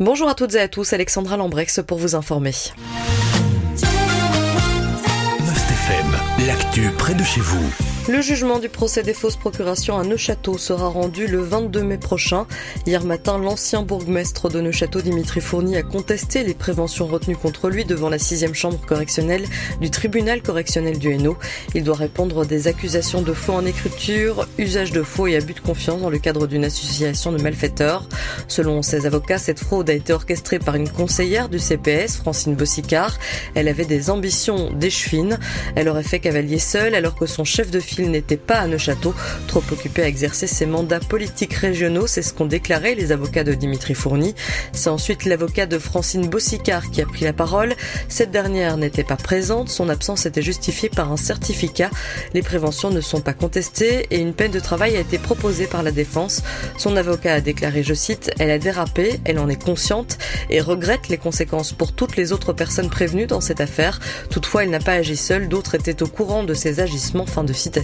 Bonjour 0.00 0.28
à 0.28 0.34
toutes 0.34 0.56
et 0.56 0.60
à 0.60 0.66
tous, 0.66 0.92
Alexandra 0.92 1.36
Lambrex 1.36 1.80
pour 1.86 1.98
vous 1.98 2.16
informer. 2.16 2.52
Le 8.06 8.20
jugement 8.20 8.58
du 8.58 8.68
procès 8.68 9.02
des 9.02 9.14
fausses 9.14 9.36
procurations 9.36 9.98
à 9.98 10.04
Neuchâteau 10.04 10.58
sera 10.58 10.88
rendu 10.88 11.26
le 11.26 11.40
22 11.40 11.82
mai 11.82 11.96
prochain. 11.96 12.46
Hier 12.84 13.02
matin, 13.02 13.38
l'ancien 13.38 13.80
bourgmestre 13.80 14.50
de 14.50 14.60
Neuchâteau, 14.60 15.00
Dimitri 15.00 15.40
Fourny, 15.40 15.78
a 15.78 15.82
contesté 15.82 16.44
les 16.44 16.52
préventions 16.52 17.06
retenues 17.06 17.36
contre 17.36 17.70
lui 17.70 17.86
devant 17.86 18.10
la 18.10 18.18
sixième 18.18 18.52
chambre 18.52 18.78
correctionnelle 18.84 19.46
du 19.80 19.88
tribunal 19.88 20.42
correctionnel 20.42 20.98
du 20.98 21.12
Hainaut. 21.12 21.38
Il 21.74 21.82
doit 21.82 21.96
répondre 21.96 22.44
des 22.44 22.68
accusations 22.68 23.22
de 23.22 23.32
faux 23.32 23.54
en 23.54 23.64
écriture, 23.64 24.46
usage 24.58 24.92
de 24.92 25.02
faux 25.02 25.26
et 25.26 25.36
abus 25.36 25.54
de 25.54 25.60
confiance 25.60 26.02
dans 26.02 26.10
le 26.10 26.18
cadre 26.18 26.46
d'une 26.46 26.66
association 26.66 27.32
de 27.32 27.40
malfaiteurs. 27.40 28.06
Selon 28.48 28.82
ses 28.82 29.06
avocats, 29.06 29.38
cette 29.38 29.60
fraude 29.60 29.88
a 29.88 29.94
été 29.94 30.12
orchestrée 30.12 30.58
par 30.58 30.74
une 30.74 30.90
conseillère 30.90 31.48
du 31.48 31.58
CPS, 31.58 32.16
Francine 32.18 32.54
Bossicard. 32.54 33.18
Elle 33.54 33.68
avait 33.68 33.86
des 33.86 34.10
ambitions 34.10 34.70
d'échevine. 34.74 35.38
Elle 35.74 35.88
aurait 35.88 36.02
fait 36.02 36.20
cavalier 36.20 36.58
seul 36.58 36.94
alors 36.94 37.14
que 37.14 37.24
son 37.24 37.44
chef 37.44 37.70
de 37.70 37.80
file 37.80 37.93
il 37.98 38.10
n'était 38.10 38.36
pas 38.36 38.56
à 38.56 38.66
Neuchâteau, 38.66 39.14
trop 39.46 39.62
occupé 39.70 40.02
à 40.02 40.08
exercer 40.08 40.46
ses 40.46 40.66
mandats 40.66 41.00
politiques 41.00 41.54
régionaux, 41.54 42.06
c'est 42.06 42.22
ce 42.22 42.32
qu'ont 42.32 42.46
déclaré 42.46 42.94
les 42.94 43.12
avocats 43.12 43.44
de 43.44 43.54
Dimitri 43.54 43.94
Fourny. 43.94 44.34
C'est 44.72 44.90
ensuite 44.90 45.24
l'avocat 45.24 45.66
de 45.66 45.78
Francine 45.78 46.28
Bossicard 46.28 46.90
qui 46.90 47.00
a 47.02 47.06
pris 47.06 47.24
la 47.24 47.32
parole. 47.32 47.74
Cette 48.08 48.30
dernière 48.30 48.76
n'était 48.76 49.04
pas 49.04 49.16
présente, 49.16 49.68
son 49.68 49.88
absence 49.88 50.26
était 50.26 50.42
justifiée 50.42 50.88
par 50.88 51.12
un 51.12 51.16
certificat. 51.16 51.90
Les 52.32 52.42
préventions 52.42 52.90
ne 52.90 53.00
sont 53.00 53.20
pas 53.20 53.32
contestées 53.32 54.06
et 54.10 54.18
une 54.18 54.34
peine 54.34 54.52
de 54.52 54.60
travail 54.60 54.96
a 54.96 55.00
été 55.00 55.18
proposée 55.18 55.66
par 55.66 55.82
la 55.82 55.90
défense. 55.90 56.42
Son 56.78 56.96
avocat 56.96 57.34
a 57.34 57.40
déclaré, 57.40 57.82
je 57.82 57.94
cite, 57.94 58.30
Elle 58.38 58.50
a 58.50 58.58
dérapé, 58.58 59.20
elle 59.24 59.38
en 59.38 59.48
est 59.48 59.62
consciente 59.62 60.18
et 60.50 60.60
regrette 60.60 61.08
les 61.08 61.18
conséquences 61.18 61.72
pour 61.72 61.92
toutes 61.92 62.16
les 62.16 62.32
autres 62.32 62.52
personnes 62.52 62.90
prévenues 62.90 63.26
dans 63.26 63.40
cette 63.40 63.60
affaire. 63.60 64.00
Toutefois, 64.30 64.64
elle 64.64 64.70
n'a 64.70 64.80
pas 64.80 64.94
agi 64.94 65.16
seule, 65.16 65.48
d'autres 65.48 65.74
étaient 65.74 66.02
au 66.02 66.08
courant 66.08 66.44
de 66.44 66.54
ses 66.54 66.80
agissements. 66.80 67.26
Fin 67.26 67.44
de 67.44 67.52
citation. 67.52 67.83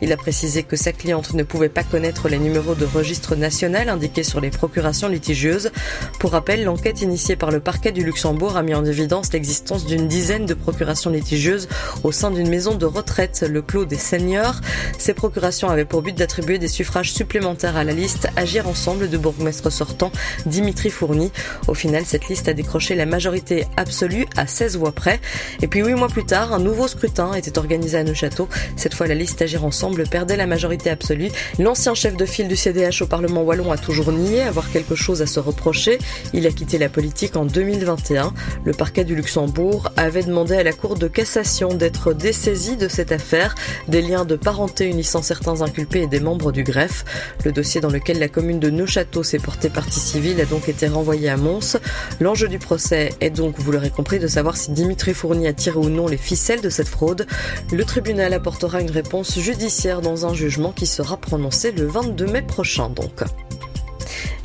Il 0.00 0.12
a 0.12 0.16
précisé 0.16 0.62
que 0.62 0.76
sa 0.76 0.92
cliente 0.92 1.34
ne 1.34 1.42
pouvait 1.42 1.68
pas 1.68 1.84
connaître 1.84 2.28
les 2.28 2.38
numéros 2.38 2.74
de 2.74 2.84
registre 2.84 3.36
national 3.36 3.88
indiqués 3.88 4.22
sur 4.22 4.40
les 4.40 4.50
procurations 4.50 5.08
litigieuses. 5.08 5.70
Pour 6.18 6.32
rappel, 6.32 6.64
l'enquête 6.64 7.02
initiée 7.02 7.36
par 7.36 7.50
le 7.50 7.60
parquet 7.60 7.92
du 7.92 8.04
Luxembourg 8.04 8.56
a 8.56 8.62
mis 8.62 8.74
en 8.74 8.84
évidence 8.84 9.32
l'existence 9.32 9.86
d'une 9.86 10.08
dizaine 10.08 10.46
de 10.46 10.54
procurations 10.54 11.10
litigieuses 11.10 11.68
au 12.02 12.12
sein 12.12 12.30
d'une 12.30 12.48
maison 12.48 12.74
de 12.74 12.86
retraite, 12.86 13.44
le 13.48 13.62
Clos 13.62 13.84
des 13.84 13.96
Seigneurs. 13.96 14.60
Ces 14.98 15.14
procurations 15.14 15.68
avaient 15.68 15.84
pour 15.84 16.02
but 16.02 16.16
d'attribuer 16.16 16.58
des 16.58 16.68
suffrages 16.68 17.12
supplémentaires 17.12 17.76
à 17.76 17.84
la 17.84 17.92
liste 17.92 18.28
Agir 18.36 18.68
ensemble 18.68 19.10
de 19.10 19.18
bourgmestre 19.18 19.70
sortant 19.70 20.12
Dimitri 20.46 20.90
Fourny. 20.90 21.30
Au 21.66 21.74
final, 21.74 22.04
cette 22.04 22.28
liste 22.28 22.48
a 22.48 22.54
décroché 22.54 22.94
la 22.94 23.06
majorité 23.06 23.66
absolue 23.76 24.26
à 24.36 24.46
16 24.46 24.76
voix 24.76 24.92
près. 24.92 25.20
Et 25.62 25.66
puis 25.66 25.80
huit 25.80 25.94
mois 25.94 26.08
plus 26.08 26.24
tard, 26.24 26.52
un 26.52 26.58
nouveau 26.58 26.88
scrutin 26.88 27.34
était 27.34 27.58
organisé 27.58 27.98
à 27.98 28.04
Neuchâteau. 28.04 28.48
Cette 28.76 28.94
fois, 28.94 29.06
la 29.06 29.14
liste 29.14 29.27
Agir 29.40 29.64
Ensemble 29.64 30.04
perdait 30.08 30.36
la 30.36 30.46
majorité 30.46 30.90
absolue. 30.90 31.30
L'ancien 31.58 31.94
chef 31.94 32.16
de 32.16 32.26
file 32.26 32.48
du 32.48 32.56
CDH 32.56 33.02
au 33.02 33.06
Parlement 33.06 33.42
wallon 33.42 33.70
a 33.72 33.78
toujours 33.78 34.12
nié 34.12 34.42
avoir 34.42 34.70
quelque 34.70 34.94
chose 34.94 35.22
à 35.22 35.26
se 35.26 35.40
reprocher. 35.40 35.98
Il 36.32 36.46
a 36.46 36.50
quitté 36.50 36.78
la 36.78 36.88
politique 36.88 37.36
en 37.36 37.44
2021. 37.44 38.32
Le 38.64 38.72
parquet 38.72 39.04
du 39.04 39.14
Luxembourg 39.14 39.90
avait 39.96 40.22
demandé 40.22 40.54
à 40.54 40.62
la 40.62 40.72
Cour 40.72 40.96
de 40.96 41.08
cassation 41.08 41.74
d'être 41.74 42.12
dessaisi 42.12 42.76
de 42.76 42.88
cette 42.88 43.12
affaire, 43.12 43.54
des 43.88 44.02
liens 44.02 44.24
de 44.24 44.36
parenté 44.36 44.86
unissant 44.86 45.22
certains 45.22 45.62
inculpés 45.62 46.02
et 46.02 46.06
des 46.06 46.20
membres 46.20 46.52
du 46.52 46.62
greffe. 46.62 47.04
Le 47.44 47.52
dossier 47.52 47.80
dans 47.80 47.90
lequel 47.90 48.18
la 48.18 48.28
commune 48.28 48.60
de 48.60 48.70
Neuchâteau 48.70 49.22
s'est 49.22 49.38
portée 49.38 49.68
partie 49.68 50.00
civile 50.00 50.40
a 50.40 50.44
donc 50.44 50.68
été 50.68 50.88
renvoyé 50.88 51.28
à 51.28 51.36
Mons. 51.36 51.78
L'enjeu 52.20 52.48
du 52.48 52.58
procès 52.58 53.10
est 53.20 53.30
donc, 53.30 53.58
vous 53.58 53.72
l'aurez 53.72 53.90
compris, 53.90 54.18
de 54.18 54.26
savoir 54.26 54.56
si 54.56 54.70
Dimitri 54.70 55.14
Fourny 55.14 55.46
a 55.46 55.52
tiré 55.52 55.78
ou 55.78 55.88
non 55.88 56.06
les 56.06 56.16
ficelles 56.16 56.60
de 56.60 56.70
cette 56.70 56.88
fraude. 56.88 57.26
Le 57.72 57.84
tribunal 57.84 58.32
apportera 58.32 58.80
une 58.80 58.90
réponse 58.90 59.17
judiciaire 59.24 60.00
dans 60.00 60.26
un 60.26 60.34
jugement 60.34 60.72
qui 60.72 60.86
sera 60.86 61.16
prononcé 61.16 61.72
le 61.72 61.86
22 61.86 62.26
mai 62.26 62.42
prochain 62.42 62.90
donc. 62.90 63.22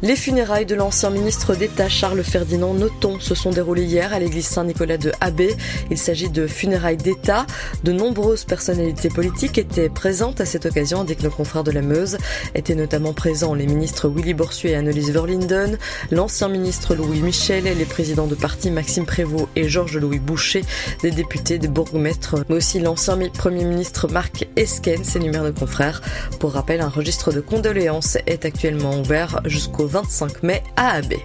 Les 0.03 0.17
funérailles 0.17 0.65
de 0.65 0.75
l'ancien 0.75 1.11
ministre 1.11 1.55
d'État 1.55 1.87
Charles 1.87 2.25
Ferdinand 2.25 2.73
Noton 2.73 3.21
se 3.21 3.35
sont 3.35 3.51
déroulées 3.51 3.85
hier 3.85 4.11
à 4.11 4.19
l'église 4.19 4.47
Saint-Nicolas 4.47 4.97
de 4.97 5.13
Abbé. 5.21 5.55
Il 5.91 5.97
s'agit 5.97 6.29
de 6.29 6.45
funérailles 6.45 6.97
d'État. 6.97 7.45
De 7.85 7.93
nombreuses 7.93 8.43
personnalités 8.43 9.07
politiques 9.07 9.57
étaient 9.57 9.87
présentes 9.87 10.41
à 10.41 10.45
cette 10.45 10.65
occasion, 10.65 10.99
indiquent 10.99 11.23
nos 11.23 11.29
confrères 11.29 11.63
de 11.63 11.71
la 11.71 11.81
Meuse. 11.81 12.17
Étaient 12.53 12.75
notamment 12.75 13.13
présents 13.13 13.53
les 13.53 13.65
ministres 13.65 14.09
Willy 14.09 14.33
Borsu 14.33 14.67
et 14.67 14.75
Annelise 14.75 15.09
Verlinden, 15.09 15.77
l'ancien 16.11 16.49
ministre 16.49 16.95
Louis 16.95 17.21
Michel, 17.21 17.63
les 17.63 17.85
présidents 17.85 18.27
de 18.27 18.35
parti 18.35 18.71
Maxime 18.71 19.05
Prévost 19.05 19.47
et 19.55 19.69
Georges-Louis 19.69 20.19
Boucher, 20.19 20.65
des 21.01 21.11
députés, 21.11 21.59
des 21.59 21.69
bourgmestres, 21.69 22.43
mais 22.49 22.55
aussi 22.55 22.81
l'ancien 22.81 23.17
premier 23.29 23.63
ministre 23.63 24.09
Marc 24.09 24.49
Esken, 24.57 25.01
s'énumère 25.05 25.43
nos 25.43 25.53
confrères. 25.53 26.01
Pour 26.41 26.51
rappel, 26.51 26.81
un 26.81 26.89
registre 26.89 27.31
de 27.31 27.39
condoléances 27.39 28.17
est 28.27 28.43
actuellement 28.43 28.99
ouvert 28.99 29.39
jusqu'au 29.45 29.92
25 29.93 30.41
mai 30.41 30.63
à 30.75 30.93
Abbé. 30.95 31.19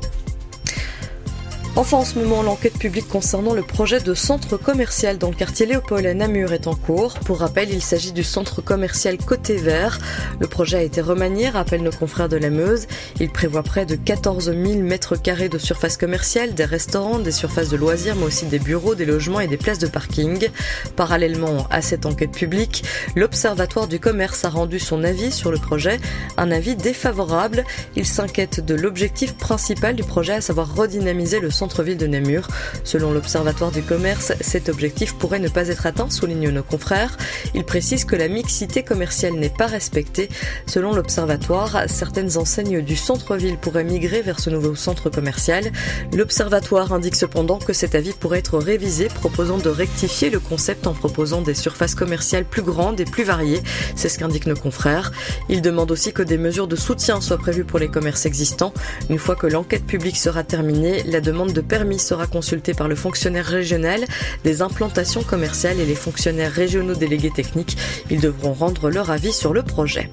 Enfin, 1.78 1.98
en 1.98 2.04
ce 2.04 2.18
moment, 2.18 2.42
l'enquête 2.42 2.76
publique 2.76 3.06
concernant 3.06 3.54
le 3.54 3.62
projet 3.62 4.00
de 4.00 4.12
centre 4.12 4.56
commercial 4.56 5.16
dans 5.16 5.28
le 5.28 5.36
quartier 5.36 5.64
Léopold 5.64 6.04
à 6.06 6.12
Namur 6.12 6.52
est 6.52 6.66
en 6.66 6.74
cours. 6.74 7.14
Pour 7.20 7.38
rappel, 7.38 7.70
il 7.70 7.80
s'agit 7.80 8.10
du 8.10 8.24
centre 8.24 8.60
commercial 8.60 9.16
Côté 9.16 9.58
Vert. 9.58 10.00
Le 10.40 10.48
projet 10.48 10.78
a 10.78 10.82
été 10.82 11.00
remanié, 11.00 11.48
rappellent 11.48 11.84
nos 11.84 11.92
confrères 11.92 12.28
de 12.28 12.36
la 12.36 12.50
Meuse. 12.50 12.88
Il 13.20 13.30
prévoit 13.30 13.62
près 13.62 13.86
de 13.86 13.94
14 13.94 14.46
000 14.46 14.80
mètres 14.80 15.14
carrés 15.14 15.48
de 15.48 15.56
surface 15.56 15.96
commerciale, 15.96 16.54
des 16.54 16.64
restaurants, 16.64 17.20
des 17.20 17.30
surfaces 17.30 17.68
de 17.68 17.76
loisirs, 17.76 18.16
mais 18.16 18.24
aussi 18.24 18.46
des 18.46 18.58
bureaux, 18.58 18.96
des 18.96 19.06
logements 19.06 19.38
et 19.38 19.46
des 19.46 19.56
places 19.56 19.78
de 19.78 19.86
parking. 19.86 20.48
Parallèlement 20.96 21.68
à 21.70 21.80
cette 21.80 22.06
enquête 22.06 22.32
publique, 22.32 22.82
l'Observatoire 23.14 23.86
du 23.86 24.00
commerce 24.00 24.44
a 24.44 24.48
rendu 24.48 24.80
son 24.80 25.04
avis 25.04 25.30
sur 25.30 25.52
le 25.52 25.58
projet, 25.58 26.00
un 26.38 26.50
avis 26.50 26.74
défavorable. 26.74 27.62
Il 27.94 28.04
s'inquiète 28.04 28.66
de 28.66 28.74
l'objectif 28.74 29.36
principal 29.36 29.94
du 29.94 30.02
projet, 30.02 30.32
à 30.32 30.40
savoir 30.40 30.74
redynamiser 30.74 31.38
le 31.38 31.50
centre 31.50 31.67
ville 31.82 31.96
de 31.96 32.06
Namur. 32.06 32.48
Selon 32.84 33.12
l'Observatoire 33.12 33.70
du 33.70 33.82
commerce, 33.82 34.32
cet 34.40 34.68
objectif 34.68 35.14
pourrait 35.14 35.38
ne 35.38 35.48
pas 35.48 35.68
être 35.68 35.86
atteint, 35.86 36.10
soulignent 36.10 36.50
nos 36.50 36.62
confrères. 36.62 37.16
Il 37.54 37.64
précise 37.64 38.04
que 38.04 38.16
la 38.16 38.28
mixité 38.28 38.82
commerciale 38.82 39.34
n'est 39.34 39.48
pas 39.48 39.66
respectée. 39.66 40.28
Selon 40.66 40.92
l'Observatoire, 40.92 41.84
certaines 41.86 42.36
enseignes 42.36 42.80
du 42.82 42.96
centre-ville 42.96 43.56
pourraient 43.58 43.84
migrer 43.84 44.22
vers 44.22 44.40
ce 44.40 44.50
nouveau 44.50 44.74
centre 44.74 45.10
commercial. 45.10 45.64
L'Observatoire 46.12 46.92
indique 46.92 47.16
cependant 47.16 47.58
que 47.58 47.72
cet 47.72 47.94
avis 47.94 48.12
pourrait 48.12 48.38
être 48.38 48.58
révisé, 48.58 49.08
proposant 49.08 49.58
de 49.58 49.68
rectifier 49.68 50.30
le 50.30 50.40
concept 50.40 50.86
en 50.86 50.94
proposant 50.94 51.42
des 51.42 51.54
surfaces 51.54 51.94
commerciales 51.94 52.44
plus 52.44 52.62
grandes 52.62 53.00
et 53.00 53.04
plus 53.04 53.24
variées. 53.24 53.62
C'est 53.94 54.08
ce 54.08 54.18
qu'indiquent 54.18 54.46
nos 54.46 54.56
confrères. 54.56 55.12
Il 55.48 55.62
demande 55.62 55.90
aussi 55.90 56.12
que 56.12 56.22
des 56.22 56.38
mesures 56.38 56.68
de 56.68 56.76
soutien 56.76 57.20
soient 57.20 57.38
prévues 57.38 57.64
pour 57.64 57.78
les 57.78 57.88
commerces 57.88 58.26
existants. 58.26 58.72
Une 59.10 59.18
fois 59.18 59.36
que 59.36 59.46
l'enquête 59.46 59.84
publique 59.84 60.16
sera 60.16 60.44
terminée, 60.44 61.02
la 61.04 61.20
demande 61.20 61.47
de 61.52 61.60
permis 61.60 61.98
sera 61.98 62.26
consulté 62.26 62.74
par 62.74 62.88
le 62.88 62.94
fonctionnaire 62.94 63.46
régional 63.46 64.04
des 64.44 64.62
implantations 64.62 65.22
commerciales 65.22 65.80
et 65.80 65.86
les 65.86 65.94
fonctionnaires 65.94 66.52
régionaux 66.52 66.94
délégués 66.94 67.30
techniques. 67.30 67.76
Ils 68.10 68.20
devront 68.20 68.52
rendre 68.52 68.90
leur 68.90 69.10
avis 69.10 69.32
sur 69.32 69.52
le 69.52 69.62
projet. 69.62 70.10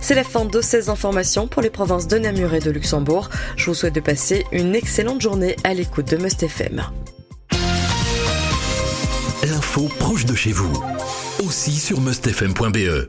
C'est 0.00 0.14
la 0.14 0.24
fin 0.24 0.44
de 0.44 0.60
ces 0.60 0.88
informations 0.88 1.46
pour 1.46 1.62
les 1.62 1.70
provinces 1.70 2.08
de 2.08 2.18
Namur 2.18 2.54
et 2.54 2.60
de 2.60 2.70
Luxembourg. 2.70 3.28
Je 3.56 3.66
vous 3.66 3.74
souhaite 3.74 3.94
de 3.94 4.00
passer 4.00 4.46
une 4.50 4.74
excellente 4.74 5.20
journée 5.20 5.56
à 5.64 5.74
l'écoute 5.74 6.08
de 6.08 6.16
Must 6.16 6.42
FM. 6.42 6.82
L'info 9.42 9.88
proche 9.98 10.26
de 10.26 10.34
chez 10.34 10.52
vous, 10.52 10.72
aussi 11.44 11.72
sur 11.72 12.00
mustfm.be. 12.00 13.08